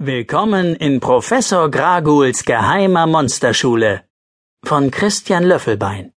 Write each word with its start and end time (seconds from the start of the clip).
Willkommen 0.00 0.76
in 0.76 1.00
Professor 1.00 1.68
Graguls 1.68 2.44
geheimer 2.44 3.08
Monsterschule 3.08 4.04
von 4.64 4.92
Christian 4.92 5.42
Löffelbein. 5.42 6.12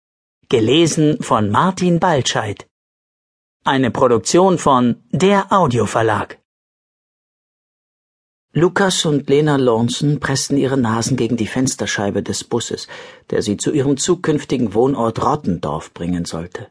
Gelesen 0.51 1.23
von 1.23 1.51
Martin 1.51 1.99
Baltscheid. 1.99 2.67
Eine 3.65 3.91
Produktion 3.91 4.59
von 4.59 5.03
Der 5.13 5.51
Audioverlag. 5.51 6.39
Lukas 8.53 9.07
und 9.07 9.31
Lena 9.31 9.57
Lawson 9.57 10.21
pressten 10.21 10.59
ihre 10.59 10.77
Nasen 10.77 11.17
gegen 11.17 11.39
die 11.39 11.47
Fensterscheibe 11.47 12.23
des 12.23 12.45
Busses, 12.45 12.87
der 13.31 13.41
sie 13.41 13.57
zu 13.57 13.73
ihrem 13.73 13.97
zukünftigen 13.97 14.75
Wohnort 14.75 15.25
Rottendorf 15.25 15.95
bringen 15.95 16.27
sollte. 16.27 16.69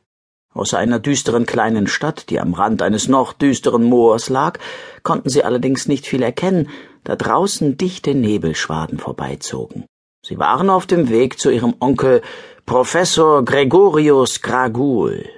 Außer 0.54 0.78
einer 0.78 1.00
düsteren 1.00 1.46
kleinen 1.46 1.88
Stadt, 1.88 2.30
die 2.30 2.40
am 2.40 2.54
Rand 2.54 2.82
eines 2.82 3.08
noch 3.08 3.34
düsteren 3.34 3.84
Moors 3.84 4.30
lag, 4.30 4.60
konnten 5.04 5.30
sie 5.30 5.44
allerdings 5.44 5.88
nicht 5.88 6.08
viel 6.08 6.24
erkennen, 6.24 6.70
da 7.04 7.16
draußen 7.16 7.78
dichte 7.78 8.16
Nebelschwaden 8.16 8.98
vorbeizogen. 8.98 9.86
Sie 10.26 10.38
waren 10.38 10.70
auf 10.70 10.86
dem 10.86 11.10
Weg 11.10 11.40
zu 11.40 11.50
ihrem 11.50 11.76
Onkel 11.80 12.22
Professor 12.66 13.46
Gregorius 13.46 14.42
Gragul. 14.42 15.30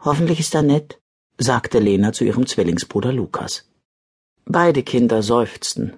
Hoffentlich 0.00 0.40
ist 0.40 0.54
er 0.54 0.62
nett, 0.62 0.98
sagte 1.38 1.78
Lena 1.78 2.12
zu 2.12 2.24
ihrem 2.24 2.46
Zwillingsbruder 2.46 3.12
Lukas. 3.12 3.68
Beide 4.44 4.82
Kinder 4.82 5.22
seufzten. 5.22 5.94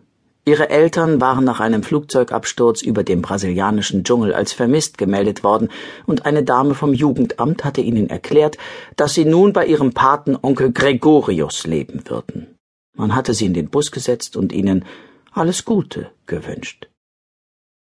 Ihre 0.46 0.68
Eltern 0.68 1.22
waren 1.22 1.44
nach 1.44 1.60
einem 1.60 1.82
Flugzeugabsturz 1.82 2.82
über 2.82 3.02
dem 3.02 3.22
brasilianischen 3.22 4.04
Dschungel 4.04 4.34
als 4.34 4.52
vermisst 4.52 4.98
gemeldet 4.98 5.42
worden, 5.42 5.70
und 6.04 6.26
eine 6.26 6.42
Dame 6.42 6.74
vom 6.74 6.92
Jugendamt 6.92 7.64
hatte 7.64 7.80
ihnen 7.80 8.10
erklärt, 8.10 8.58
dass 8.96 9.14
sie 9.14 9.24
nun 9.24 9.54
bei 9.54 9.66
ihrem 9.66 9.94
Patenonkel 9.94 10.72
Gregorius 10.72 11.66
leben 11.66 12.02
würden. 12.06 12.58
Man 12.94 13.14
hatte 13.14 13.32
sie 13.32 13.46
in 13.46 13.54
den 13.54 13.70
Bus 13.70 13.90
gesetzt 13.90 14.36
und 14.36 14.52
ihnen 14.52 14.84
alles 15.32 15.64
Gute 15.64 16.10
gewünscht. 16.26 16.88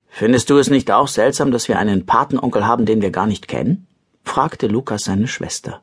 Findest 0.08 0.50
du 0.50 0.58
es 0.58 0.70
nicht 0.70 0.92
auch 0.92 1.08
seltsam, 1.08 1.52
dass 1.52 1.68
wir 1.68 1.80
einen 1.80 2.06
Patenonkel 2.06 2.68
haben, 2.68 2.86
den 2.86 3.02
wir 3.02 3.12
gar 3.12 3.28
nicht 3.28 3.48
kennen? 3.48 3.88
fragte 4.24 4.68
Lukas 4.68 5.06
seine 5.06 5.28
Schwester. 5.28 5.82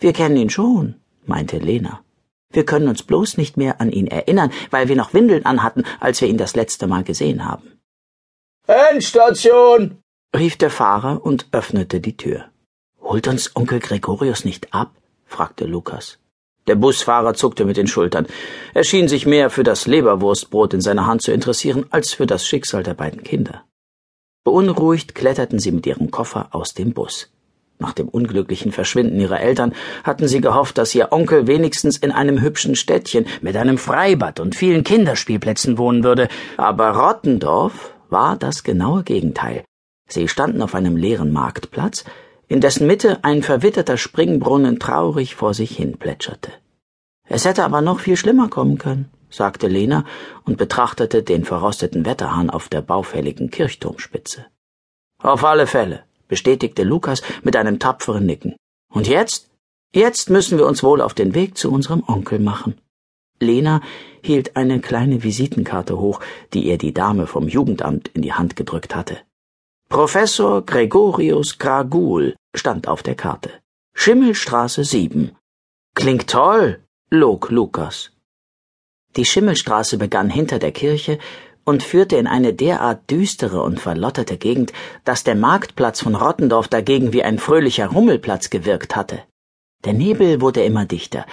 Wir 0.00 0.12
kennen 0.12 0.36
ihn 0.36 0.50
schon, 0.50 0.96
meinte 1.26 1.58
Lena. 1.58 2.02
Wir 2.50 2.64
können 2.64 2.88
uns 2.88 3.02
bloß 3.02 3.36
nicht 3.36 3.56
mehr 3.56 3.80
an 3.80 3.90
ihn 3.90 4.06
erinnern, 4.06 4.52
weil 4.70 4.88
wir 4.88 4.96
noch 4.96 5.14
Windeln 5.14 5.44
anhatten, 5.44 5.84
als 6.00 6.20
wir 6.20 6.28
ihn 6.28 6.38
das 6.38 6.56
letzte 6.56 6.86
Mal 6.86 7.04
gesehen 7.04 7.44
haben. 7.44 7.80
Endstation! 8.66 9.98
rief 10.36 10.56
der 10.56 10.70
Fahrer 10.70 11.24
und 11.24 11.46
öffnete 11.52 12.00
die 12.00 12.16
Tür. 12.16 12.46
Holt 13.00 13.28
uns 13.28 13.54
Onkel 13.56 13.80
Gregorius 13.80 14.44
nicht 14.44 14.74
ab? 14.74 14.92
fragte 15.26 15.64
Lukas. 15.64 16.18
Der 16.66 16.74
Busfahrer 16.74 17.32
zuckte 17.32 17.64
mit 17.64 17.78
den 17.78 17.86
Schultern. 17.86 18.26
Er 18.74 18.84
schien 18.84 19.08
sich 19.08 19.24
mehr 19.24 19.48
für 19.48 19.62
das 19.62 19.86
Leberwurstbrot 19.86 20.74
in 20.74 20.82
seiner 20.82 21.06
Hand 21.06 21.22
zu 21.22 21.32
interessieren, 21.32 21.86
als 21.90 22.12
für 22.12 22.26
das 22.26 22.46
Schicksal 22.46 22.82
der 22.82 22.92
beiden 22.92 23.22
Kinder. 23.22 23.64
Beunruhigt 24.44 25.14
kletterten 25.14 25.58
sie 25.58 25.72
mit 25.72 25.86
ihrem 25.86 26.10
Koffer 26.10 26.48
aus 26.52 26.74
dem 26.74 26.92
Bus. 26.92 27.30
Nach 27.80 27.92
dem 27.92 28.08
unglücklichen 28.08 28.72
Verschwinden 28.72 29.20
ihrer 29.20 29.40
Eltern 29.40 29.72
hatten 30.02 30.26
sie 30.26 30.40
gehofft, 30.40 30.78
dass 30.78 30.94
ihr 30.94 31.12
Onkel 31.12 31.46
wenigstens 31.46 31.96
in 31.96 32.10
einem 32.10 32.40
hübschen 32.40 32.74
Städtchen 32.74 33.26
mit 33.40 33.56
einem 33.56 33.78
Freibad 33.78 34.40
und 34.40 34.56
vielen 34.56 34.82
Kinderspielplätzen 34.82 35.78
wohnen 35.78 36.02
würde, 36.02 36.28
aber 36.56 36.90
Rottendorf 36.90 37.94
war 38.10 38.36
das 38.36 38.64
genaue 38.64 39.04
Gegenteil. 39.04 39.64
Sie 40.08 40.26
standen 40.26 40.62
auf 40.62 40.74
einem 40.74 40.96
leeren 40.96 41.32
Marktplatz, 41.32 42.04
in 42.48 42.60
dessen 42.60 42.86
Mitte 42.86 43.18
ein 43.22 43.42
verwitterter 43.42 43.96
Springbrunnen 43.96 44.80
traurig 44.80 45.36
vor 45.36 45.54
sich 45.54 45.76
hin 45.76 45.98
plätscherte. 45.98 46.50
Es 47.28 47.44
hätte 47.44 47.64
aber 47.64 47.82
noch 47.82 48.00
viel 48.00 48.16
schlimmer 48.16 48.48
kommen 48.48 48.78
können, 48.78 49.10
sagte 49.28 49.68
Lena 49.68 50.04
und 50.44 50.56
betrachtete 50.56 51.22
den 51.22 51.44
verrosteten 51.44 52.06
Wetterhahn 52.06 52.48
auf 52.48 52.68
der 52.68 52.80
baufälligen 52.80 53.50
Kirchturmspitze. 53.50 54.46
Auf 55.22 55.44
alle 55.44 55.66
Fälle, 55.66 56.04
bestätigte 56.28 56.84
Lukas 56.84 57.22
mit 57.42 57.56
einem 57.56 57.78
tapferen 57.78 58.26
Nicken. 58.26 58.56
Und 58.92 59.08
jetzt? 59.08 59.50
Jetzt 59.94 60.30
müssen 60.30 60.58
wir 60.58 60.66
uns 60.66 60.82
wohl 60.82 61.00
auf 61.00 61.14
den 61.14 61.34
Weg 61.34 61.56
zu 61.56 61.72
unserem 61.72 62.04
Onkel 62.06 62.38
machen. 62.38 62.74
Lena 63.40 63.80
hielt 64.22 64.56
eine 64.56 64.80
kleine 64.80 65.22
Visitenkarte 65.22 65.98
hoch, 65.98 66.20
die 66.52 66.66
ihr 66.66 66.78
die 66.78 66.92
Dame 66.92 67.26
vom 67.26 67.48
Jugendamt 67.48 68.08
in 68.08 68.22
die 68.22 68.32
Hand 68.32 68.56
gedrückt 68.56 68.94
hatte. 68.94 69.18
Professor 69.88 70.64
Gregorius 70.66 71.58
Gragul 71.58 72.36
stand 72.54 72.88
auf 72.88 73.02
der 73.02 73.14
Karte. 73.14 73.50
Schimmelstraße 73.94 74.84
7. 74.84 75.32
Klingt 75.94 76.28
toll, 76.28 76.84
log 77.10 77.50
Lukas. 77.50 78.10
Die 79.16 79.24
Schimmelstraße 79.24 79.96
begann 79.96 80.28
hinter 80.28 80.58
der 80.58 80.72
Kirche 80.72 81.18
und 81.68 81.82
führte 81.82 82.16
in 82.16 82.26
eine 82.26 82.54
derart 82.54 83.10
düstere 83.10 83.62
und 83.62 83.78
verlotterte 83.78 84.38
Gegend, 84.38 84.72
dass 85.04 85.22
der 85.22 85.34
Marktplatz 85.34 86.00
von 86.00 86.14
Rottendorf 86.14 86.66
dagegen 86.66 87.12
wie 87.12 87.22
ein 87.22 87.38
fröhlicher 87.38 87.88
Rummelplatz 87.88 88.48
gewirkt 88.48 88.96
hatte. 88.96 89.20
Der 89.84 89.92
Nebel 89.92 90.40
wurde 90.40 90.64
immer 90.64 90.86
dichter, 90.86 91.26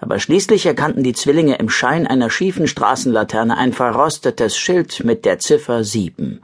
aber 0.00 0.20
schließlich 0.20 0.66
erkannten 0.66 1.02
die 1.02 1.14
Zwillinge 1.14 1.56
im 1.56 1.68
Schein 1.68 2.06
einer 2.06 2.30
schiefen 2.30 2.68
Straßenlaterne 2.68 3.58
ein 3.58 3.72
verrostetes 3.72 4.56
Schild 4.56 5.04
mit 5.04 5.24
der 5.24 5.40
Ziffer 5.40 5.82
sieben. 5.82 6.42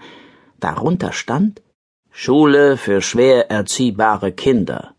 Darunter 0.58 1.12
stand 1.12 1.62
Schule 2.10 2.76
für 2.76 3.00
schwer 3.00 3.50
erziehbare 3.50 4.32
Kinder. 4.32 4.94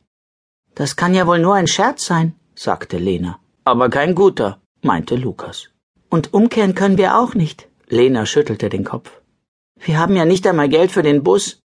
Das 0.75 0.95
kann 0.95 1.13
ja 1.13 1.27
wohl 1.27 1.39
nur 1.39 1.55
ein 1.55 1.67
Scherz 1.67 2.05
sein, 2.05 2.35
sagte 2.55 2.97
Lena. 2.97 3.39
Aber 3.65 3.89
kein 3.89 4.15
guter, 4.15 4.61
meinte 4.81 5.15
Lukas. 5.17 5.69
Und 6.09 6.33
umkehren 6.33 6.73
können 6.73 6.97
wir 6.97 7.17
auch 7.19 7.35
nicht, 7.35 7.68
Lena 7.91 8.27
schüttelte 8.27 8.69
den 8.69 8.83
Kopf. 8.83 9.19
Wir 9.79 9.97
haben 9.97 10.15
ja 10.15 10.23
nicht 10.23 10.45
einmal 10.45 10.69
Geld 10.69 10.91
für 10.91 11.01
den 11.01 11.23
Bus. 11.23 11.59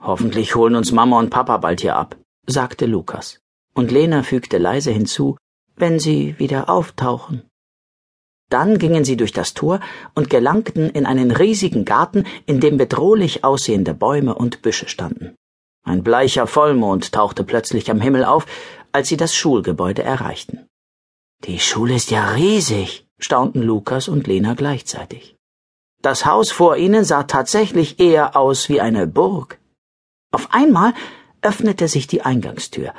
Hoffentlich 0.00 0.56
holen 0.56 0.74
uns 0.74 0.90
Mama 0.90 1.18
und 1.20 1.30
Papa 1.30 1.58
bald 1.58 1.80
hier 1.80 1.94
ab, 1.94 2.16
sagte 2.46 2.86
Lukas. 2.86 3.38
Und 3.72 3.92
Lena 3.92 4.24
fügte 4.24 4.58
leise 4.58 4.90
hinzu, 4.90 5.36
wenn 5.76 6.00
sie 6.00 6.36
wieder 6.40 6.68
auftauchen. 6.68 7.44
Dann 8.48 8.78
gingen 8.78 9.04
sie 9.04 9.16
durch 9.16 9.30
das 9.30 9.54
Tor 9.54 9.78
und 10.16 10.28
gelangten 10.28 10.90
in 10.90 11.06
einen 11.06 11.30
riesigen 11.30 11.84
Garten, 11.84 12.24
in 12.46 12.58
dem 12.58 12.76
bedrohlich 12.76 13.44
aussehende 13.44 13.94
Bäume 13.94 14.34
und 14.34 14.62
Büsche 14.62 14.88
standen. 14.88 15.36
Ein 15.84 16.02
bleicher 16.02 16.48
Vollmond 16.48 17.12
tauchte 17.12 17.44
plötzlich 17.44 17.92
am 17.92 18.00
Himmel 18.00 18.24
auf, 18.24 18.46
als 18.90 19.06
sie 19.06 19.16
das 19.16 19.36
Schulgebäude 19.36 20.02
erreichten. 20.02 20.66
Die 21.44 21.60
Schule 21.60 21.94
ist 21.94 22.10
ja 22.10 22.30
riesig, 22.30 23.06
staunten 23.20 23.62
Lukas 23.62 24.08
und 24.08 24.26
Lena 24.26 24.54
gleichzeitig. 24.54 25.36
Das 26.02 26.24
Haus 26.24 26.50
vor 26.50 26.76
ihnen 26.76 27.04
sah 27.04 27.24
tatsächlich 27.24 28.00
eher 28.00 28.34
aus 28.34 28.70
wie 28.70 28.80
eine 28.80 29.06
Burg. 29.06 29.58
Auf 30.32 30.48
einmal 30.50 30.94
öffnete 31.42 31.88
sich 31.88 32.06
die 32.06 32.22
Eingangstür. 32.22 32.94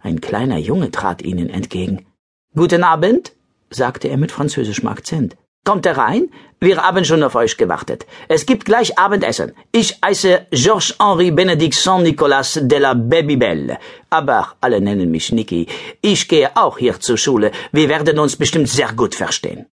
Ein 0.00 0.20
kleiner 0.20 0.58
Junge 0.58 0.92
trat 0.92 1.22
ihnen 1.22 1.48
entgegen. 1.50 2.06
Guten 2.54 2.84
Abend, 2.84 3.32
sagte 3.70 4.06
er 4.08 4.18
mit 4.18 4.30
französischem 4.30 4.86
Akzent. 4.86 5.36
Kommt 5.64 5.86
herein? 5.86 6.28
Wir 6.60 6.76
haben 6.76 7.04
schon 7.04 7.22
auf 7.22 7.34
euch 7.34 7.56
gewartet. 7.56 8.06
Es 8.28 8.46
gibt 8.46 8.66
gleich 8.66 8.98
Abendessen. 8.98 9.52
Ich 9.72 9.98
heiße 10.04 10.46
Georges-Henri 10.50 11.30
Benedict 11.32 11.74
Saint-Nicolas 11.74 12.60
de 12.62 12.78
la 12.78 12.94
Babybel. 12.94 13.78
Aber 14.10 14.52
alle 14.60 14.80
nennen 14.80 15.10
mich 15.10 15.32
Niki. 15.32 15.66
Ich 16.02 16.28
gehe 16.28 16.54
auch 16.56 16.78
hier 16.78 17.00
zur 17.00 17.16
Schule. 17.16 17.50
Wir 17.72 17.88
werden 17.88 18.18
uns 18.18 18.36
bestimmt 18.36 18.68
sehr 18.68 18.92
gut 18.92 19.14
verstehen. 19.14 19.66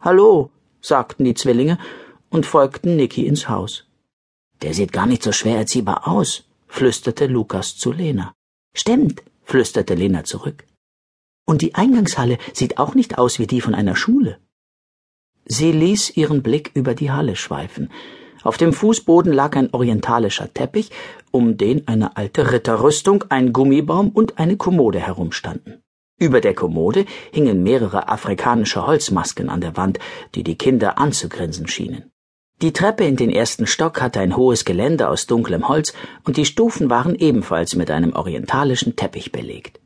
Hallo, 0.00 0.50
sagten 0.80 1.24
die 1.24 1.34
Zwillinge 1.34 1.78
und 2.34 2.46
folgten 2.46 2.96
Niki 2.96 3.26
ins 3.26 3.48
Haus. 3.48 3.86
Der 4.62 4.74
sieht 4.74 4.92
gar 4.92 5.06
nicht 5.06 5.22
so 5.22 5.30
schwer 5.30 5.56
erziehbar 5.56 6.08
aus, 6.08 6.44
flüsterte 6.66 7.26
Lukas 7.26 7.76
zu 7.76 7.92
Lena. 7.92 8.34
Stimmt, 8.74 9.22
flüsterte 9.44 9.94
Lena 9.94 10.24
zurück. 10.24 10.64
Und 11.46 11.62
die 11.62 11.74
Eingangshalle 11.76 12.38
sieht 12.52 12.78
auch 12.78 12.94
nicht 12.96 13.18
aus 13.18 13.38
wie 13.38 13.46
die 13.46 13.60
von 13.60 13.74
einer 13.74 13.94
Schule. 13.94 14.38
Sie 15.44 15.70
ließ 15.70 16.16
ihren 16.16 16.42
Blick 16.42 16.72
über 16.74 16.94
die 16.94 17.12
Halle 17.12 17.36
schweifen. 17.36 17.90
Auf 18.42 18.56
dem 18.56 18.72
Fußboden 18.72 19.32
lag 19.32 19.54
ein 19.56 19.72
orientalischer 19.72 20.52
Teppich, 20.52 20.90
um 21.30 21.56
den 21.56 21.86
eine 21.86 22.16
alte 22.16 22.50
Ritterrüstung, 22.50 23.24
ein 23.28 23.52
Gummibaum 23.52 24.08
und 24.08 24.38
eine 24.38 24.56
Kommode 24.56 24.98
herumstanden. 24.98 25.82
Über 26.18 26.40
der 26.40 26.54
Kommode 26.54 27.04
hingen 27.32 27.62
mehrere 27.62 28.08
afrikanische 28.08 28.86
Holzmasken 28.86 29.48
an 29.48 29.60
der 29.60 29.76
Wand, 29.76 29.98
die 30.34 30.42
die 30.42 30.56
Kinder 30.56 30.98
anzugrinsen 30.98 31.68
schienen. 31.68 32.10
Die 32.62 32.72
Treppe 32.72 33.04
in 33.04 33.16
den 33.16 33.30
ersten 33.30 33.66
Stock 33.66 34.00
hatte 34.00 34.20
ein 34.20 34.36
hohes 34.36 34.64
Geländer 34.64 35.10
aus 35.10 35.26
dunklem 35.26 35.68
Holz 35.68 35.92
und 36.24 36.36
die 36.36 36.44
Stufen 36.44 36.88
waren 36.88 37.14
ebenfalls 37.14 37.74
mit 37.74 37.90
einem 37.90 38.14
orientalischen 38.14 38.96
Teppich 38.96 39.32
belegt. 39.32 39.80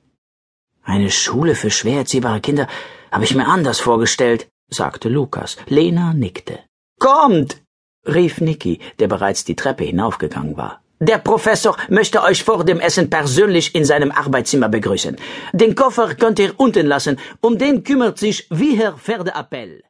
Eine 0.85 1.11
Schule 1.11 1.55
für 1.55 1.70
schwer 1.70 1.99
erziehbare 1.99 2.41
Kinder 2.41 2.67
habe 3.11 3.25
ich 3.25 3.35
mir 3.35 3.47
anders 3.47 3.81
vorgestellt, 3.81 4.49
sagte 4.69 5.09
Lukas. 5.09 5.56
Lena 5.67 6.12
nickte. 6.12 6.61
Kommt! 6.99 7.62
rief 8.06 8.41
Niki, 8.41 8.81
der 8.99 9.09
bereits 9.09 9.44
die 9.44 9.56
Treppe 9.56 9.85
hinaufgegangen 9.85 10.56
war. 10.56 10.82
Der 11.00 11.19
Professor 11.19 11.76
möchte 11.88 12.23
euch 12.23 12.43
vor 12.43 12.64
dem 12.64 12.81
Essen 12.81 13.09
persönlich 13.09 13.75
in 13.75 13.85
seinem 13.85 14.11
Arbeitszimmer 14.11 14.69
begrüßen. 14.69 15.17
Den 15.53 15.75
Koffer 15.75 16.14
könnt 16.14 16.38
ihr 16.41 16.59
unten 16.59 16.87
lassen, 16.87 17.19
um 17.41 17.56
den 17.56 17.85
kümmert 17.85 18.19
sich 18.19 18.47
wie 18.50 18.76
Herr 18.76 18.94
Pferdeappell. 18.99 19.82